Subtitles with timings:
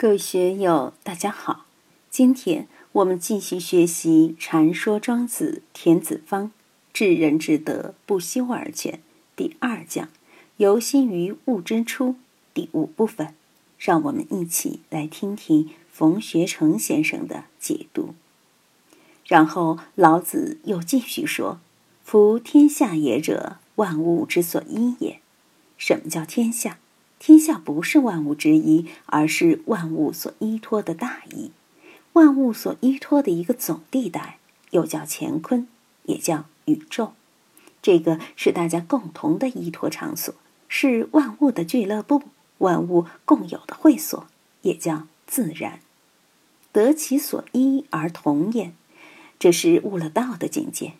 [0.00, 1.66] 各位学友，大家好！
[2.08, 6.44] 今天我们继续学习《禅说庄子·田子方》，
[6.92, 9.00] 至人之德，不修而全。
[9.34, 10.08] 第二讲，
[10.58, 12.14] 由心于物之初，
[12.54, 13.34] 第五部分。
[13.76, 18.14] 让我们一起来听听冯学成先生的解读。
[19.26, 21.58] 然后老子又继续说
[22.04, 25.20] ：“夫天下也者，万物之所依也。
[25.76, 26.78] 什么叫天下？”
[27.18, 31.50] 天下不是万物之一，而是万物所依托的大义，
[32.12, 34.38] 万物所依托的一个总地带，
[34.70, 35.66] 又叫乾坤，
[36.04, 37.12] 也叫宇宙。
[37.82, 40.34] 这个是大家共同的依托场所，
[40.68, 42.22] 是万物的俱乐部，
[42.58, 44.26] 万物共有的会所，
[44.62, 45.80] 也叫自然。
[46.70, 48.74] 得其所依而同焉，
[49.38, 50.94] 这是悟了道的境界。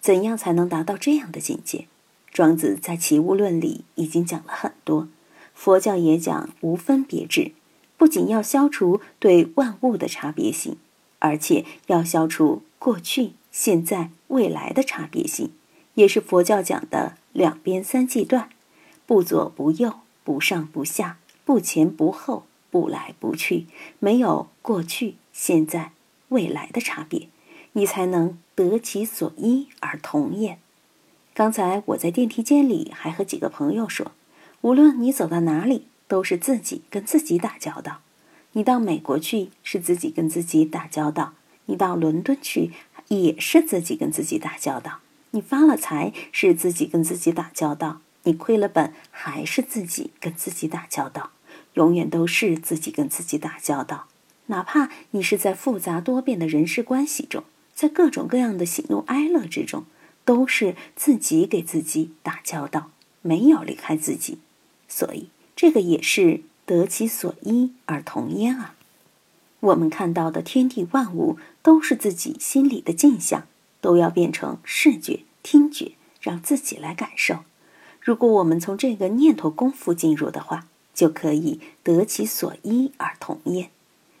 [0.00, 1.86] 怎样才能达到这样的境界？
[2.32, 5.08] 庄子在《齐物论》里已经讲了很多。
[5.62, 7.52] 佛教也讲无分别智，
[7.96, 10.76] 不仅要消除对万物的差别性，
[11.20, 15.52] 而且要消除过去、现在、未来的差别性，
[15.94, 18.48] 也是佛教讲的两边三际断，
[19.06, 23.66] 不左不右，不上不下，不前不后，不来不去，
[24.00, 25.92] 没有过去、现在、
[26.30, 27.28] 未来的差别，
[27.74, 30.58] 你才能得其所依而同也。
[31.32, 34.10] 刚才我在电梯间里还和几个朋友说。
[34.62, 38.00] 无论你走到哪里，都是自己跟自己打交道。
[38.52, 41.34] 你到美国去，是自己跟自己打交道；
[41.66, 42.70] 你到伦敦去，
[43.08, 45.00] 也是自己跟自己打交道。
[45.32, 51.30] 你发了财，是自己跟自己打交道；你亏了本，还是自己跟自己打交道。
[51.74, 54.06] 永远都是自己跟自己打交道。
[54.46, 57.42] 哪怕你是在复杂多变的人事关系中，
[57.74, 59.86] 在各种各样的喜怒哀乐之中，
[60.24, 62.90] 都是自己给自己打交道，
[63.22, 64.38] 没有离开自己。
[64.94, 68.74] 所以，这个也是得其所依而同焉啊。
[69.60, 73.46] 我们看到的天地万物，都是自己心里的镜像，
[73.80, 77.38] 都要变成视觉、听觉，让自己来感受。
[78.02, 83.70] 如果我们从这个念头功夫进入的话，就可以得其所依而同焉。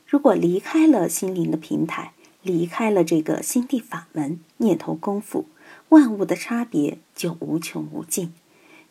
[0.06, 5.44] 如果离开了心灵的平台，离开了这个心地法门念头功夫，
[5.90, 8.32] 万物的差别就无穷无尽。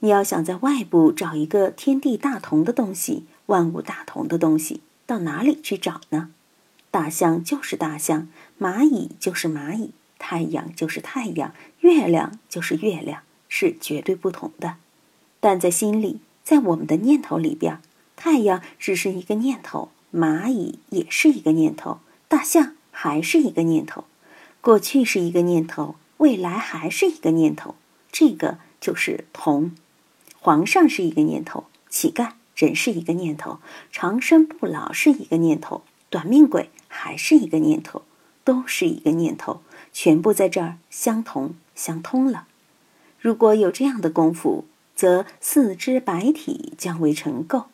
[0.03, 6.31] 你要想在外部找一个天地大同的东西，万物大同的东西，到哪里去找呢？
[6.89, 8.27] 大象就是大象，
[8.59, 14.77] 蚂蚁就是蚂蚁，太阳就是太阳，月亮就是月亮，是绝对不同的。
[15.39, 17.79] 但在心里，在我们的念头里边，
[18.15, 24.05] 太阳只是一个念头，蚂蚁也是一个念头，大象还是一个念头，
[24.61, 27.75] 过去是一个念头，未来还是一个念头，
[28.11, 29.75] 这个就是同。
[30.43, 33.59] 皇上是一个念头，乞丐人是一个念头，
[33.91, 38.01] 长生不老是一个念头，短命鬼还是一个念头，
[38.43, 39.61] 都是一个念头，
[39.93, 42.47] 全部在这儿相同相通了。
[43.19, 44.65] 如果有这样的功夫，
[44.95, 47.65] 则四肢百体将为成垢。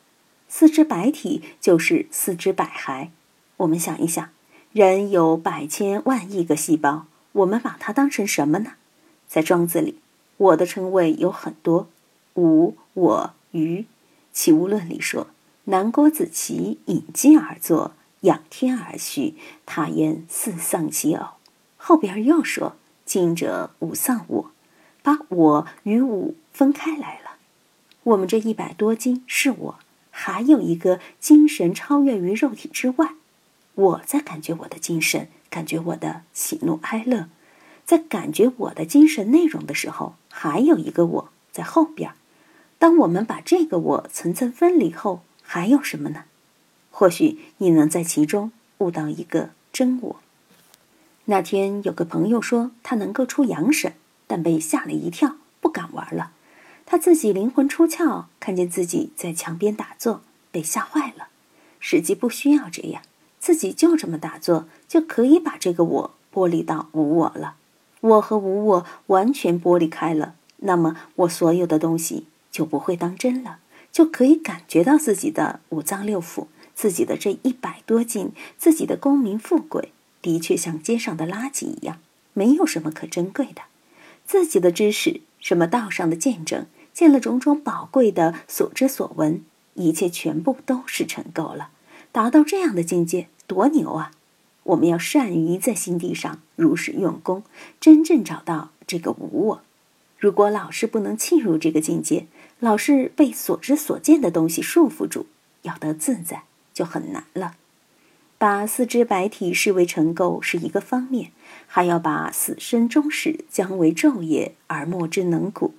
[0.49, 3.07] 四肢百体就是四肢百骸。
[3.55, 4.29] 我们想一想，
[4.73, 8.73] 人有百千万亿个细胞，我们把它当成什么呢？
[9.25, 9.99] 在庄子里，
[10.35, 11.87] 我的称谓有很多。
[12.37, 13.85] 吾我余，
[14.31, 15.27] 齐物论里说
[15.65, 19.35] ：“南郭子綦引金而坐，仰天而序。
[19.65, 21.29] 他焉似丧其偶。”
[21.77, 22.75] 后边又说
[23.05, 24.51] ：“今者吾丧我，
[25.01, 27.37] 把我与吾分开来了。
[28.03, 29.79] 我们这一百多斤是我，
[30.11, 33.15] 还有一个精神超越于肉体之外。
[33.73, 37.29] 我在感觉我的精神，感觉我的喜怒哀乐，
[37.83, 42.11] 在感觉我的精神内容的时候，还有一个我在后边。”
[42.79, 46.25] 当我们把这个我层层分离后，还有什么呢？
[46.91, 50.15] 或许你能在其中悟到一个真我。
[51.25, 53.93] 那天有个朋友说他能够出阳神，
[54.27, 56.31] 但被吓了一跳，不敢玩了。
[56.85, 60.21] 他自己灵魂出窍，看见自己在墙边打坐，
[60.51, 61.27] 被吓坏了。
[61.79, 63.01] 实际不需要这样，
[63.39, 67.55] 自己就这么打坐，就可以把这个我剥离到无我了。
[67.99, 72.25] 我和无我完全剥离开了，那么我所有的东西。
[72.57, 73.59] 就不会当真了，
[73.91, 79.93] 就可以感觉到自己的五脏六腑，自己的这一百多斤，自己的功名富贵，
[80.23, 81.99] 的确像街上的垃圾一样，
[82.33, 83.61] 没有什么可珍贵的。
[84.25, 89.43] 自己的知识，什么道上的见证，见了种种宝贵的所知所闻，
[89.75, 91.69] 一切全部都是成垢了。
[92.11, 94.09] 达到这样的境界，多牛啊！
[94.63, 97.43] 我们要善于在心地上如实用功，
[97.79, 99.61] 真正找到这个无我。
[100.19, 102.25] 如果老是不能进入这个境界，
[102.59, 105.27] 老是被所知所见的东西束缚住，
[105.61, 106.43] 要得自在，
[106.73, 107.55] 就很难了。
[108.39, 111.31] 把四肢百体视为尘垢是一个方面，
[111.65, 115.73] 还要把死生终始将为昼夜而莫之能古，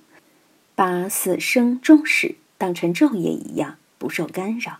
[0.75, 4.79] 把死生终始当成昼夜一样不受干扰，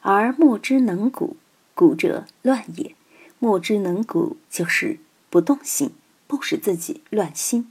[0.00, 1.36] 而莫之能古，
[1.74, 2.94] 古者乱也。
[3.38, 4.98] 莫之能古就是
[5.30, 5.92] 不动心，
[6.26, 7.70] 不使自己乱心。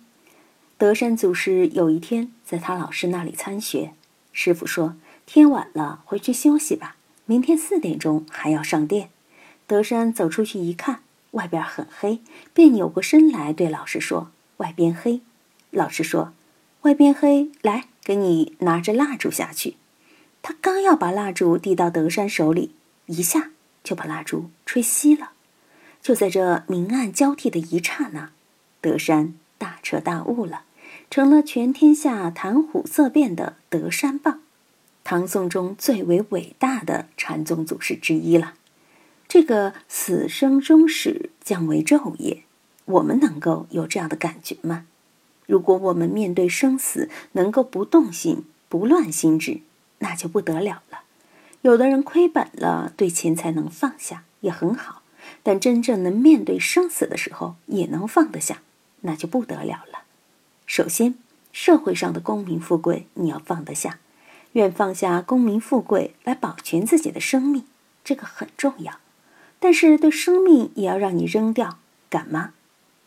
[0.79, 3.91] 德山祖师有一天在他老师那里参学，
[4.31, 4.95] 师傅说
[5.27, 6.95] ：“天晚了，回去休息吧，
[7.25, 9.09] 明天四点钟还要上殿。”
[9.67, 12.21] 德山走出去一看，外边很黑，
[12.53, 15.19] 便扭过身来对老师说：“外边黑。”
[15.71, 16.31] 老师说
[16.83, 19.75] ：“外边黑，来，给你拿着蜡烛下去。”
[20.41, 22.73] 他刚要把蜡烛递到德山手里，
[23.07, 23.51] 一下
[23.83, 25.31] 就把蜡烛吹熄了。
[26.01, 28.31] 就在这明暗交替的一刹那，
[28.79, 30.61] 德山大彻大悟了，
[31.09, 34.41] 成了全天下谈虎色变的德山棒，
[35.03, 38.53] 唐宋中最为伟大的禅宗祖师之一了。
[39.27, 42.43] 这个死生终始将为昼夜，
[42.85, 44.85] 我们能够有这样的感觉吗？
[45.47, 49.61] 如果我们面对生死能够不动心、不乱心智，
[49.97, 50.99] 那就不得了了。
[51.61, 55.01] 有的人亏本了，对钱财能放下也很好，
[55.41, 58.61] 但真正能面对生死的时候也能放得下，
[59.01, 59.88] 那就不得了了。
[60.69, 61.15] 首先，
[61.51, 63.97] 社会上的功名富贵你要放得下，
[64.51, 67.63] 愿放下功名富贵来保全自己的生命，
[68.03, 68.99] 这个很重要。
[69.59, 72.51] 但是对生命也要让你扔掉，敢吗？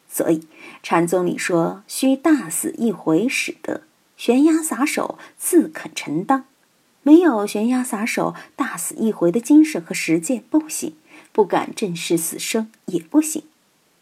[0.08, 0.48] 所以
[0.82, 3.82] 禅宗里说：“须大死一回始得，
[4.16, 6.46] 悬崖撒手自肯承当。”
[7.04, 10.96] 没有悬崖撒手、大死一回的精神和实践不行，
[11.30, 13.44] 不敢正视死生也不行。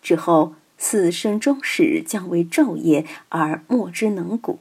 [0.00, 4.58] 之后此生终始将为昼夜而莫之能古，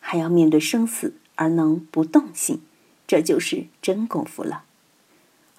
[0.00, 2.60] 还要面对生死而能不动心，
[3.06, 4.64] 这就是真功夫了。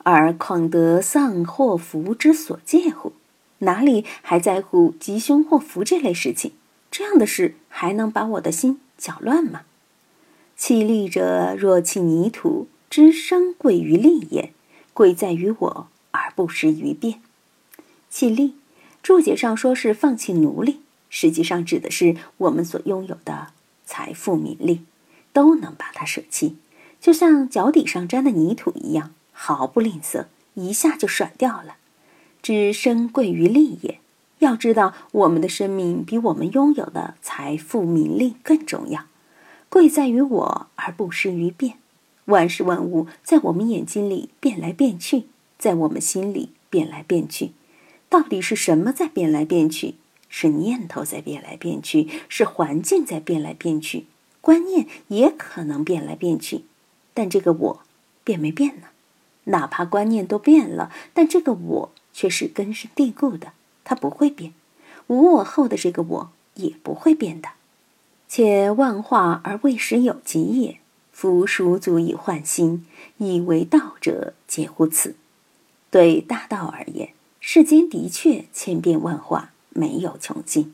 [0.04, 3.14] 而况得丧祸福之所介乎？
[3.60, 6.52] 哪里还在乎吉凶祸福这类事情？
[6.92, 9.62] 这样的事还能把我的心搅乱吗？
[10.56, 14.54] 弃利者若弃泥土，之生贵于利也。
[14.94, 17.20] 贵在于我，而不失于变。
[18.12, 18.54] 弃利，
[19.04, 20.80] 注解上说是放弃奴隶，
[21.10, 23.50] 实际上指的是我们所拥有的
[23.86, 24.82] 财富、名利，
[25.34, 26.56] 都能把它舍弃，
[27.02, 29.12] 就像脚底上沾的泥土一样。
[29.34, 31.76] 毫不吝啬，一下就甩掉了。
[32.42, 34.00] 知生贵于利也。
[34.40, 39.06] 要知道，我们的生命比我们拥有的财富、名利更重要。
[39.70, 41.76] 贵在于我，而不失于变。
[42.26, 45.24] 万事万物在我们眼睛里变来变去，
[45.58, 47.52] 在我们心里变来变去。
[48.14, 49.96] 到底是什么在变来变去？
[50.30, 54.06] 是念头在变来变去，是环境在变来变去，
[54.40, 56.66] 观念也可能变来变去。
[57.16, 57.82] 但这个我，
[58.24, 58.90] 变没变呢？
[59.46, 64.54] 哪怕观念都变了，但这个我却是根深蒂固的，它不会变。
[65.08, 67.50] 无我后的这个我也不会变的。
[68.28, 70.78] 且万化而未始有极也。
[71.12, 72.86] 夫孰足以换心？
[73.18, 75.16] 以为道者，皆乎此。
[75.90, 77.10] 对大道而言，
[77.46, 80.74] 世间的确千变万化，没有穷尽。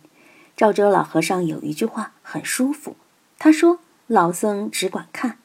[0.56, 2.96] 赵州老和尚有一句话很舒服，
[3.40, 5.40] 他说：“老僧只管看，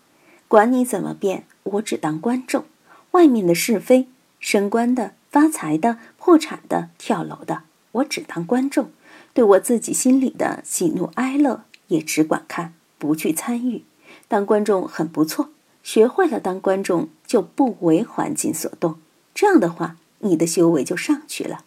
[0.48, 2.66] 管你怎么变，我只当观众。”
[3.12, 4.06] 外面的是非，
[4.38, 8.88] 升官的、发财的、破产的、跳楼的，我只当观众；
[9.32, 13.82] 对我自己心里的喜怒哀乐，也只管看，不去参与。
[14.28, 15.48] 当观众很不错，
[15.82, 18.98] 学会了当观众，就不为环境所动。
[19.34, 21.64] 这样的话，你的修为就上去了。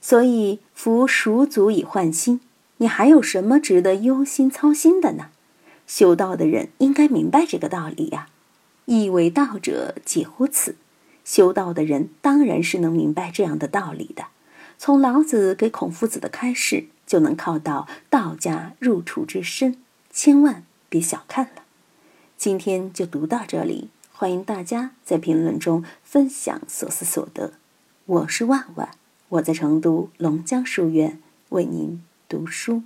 [0.00, 2.40] 所以，夫孰足以换心？
[2.78, 5.30] 你还有什么值得忧心操心的呢？
[5.86, 8.28] 修道的人应该明白这个道理呀。
[8.86, 10.76] 以为道者，几乎此。
[11.24, 14.26] 修道的人当然是能明白这样的道理的。
[14.76, 19.78] 从老子给孔夫子的开示，就能靠到道家入处之深，
[20.10, 21.62] 千万别小看了。
[22.36, 27.52] 今天就读到这里，欢迎大家在评论中分享所思所得。
[28.06, 28.90] 我是万万，
[29.30, 31.18] 我在成都龙江书院
[31.48, 32.82] 为您读书。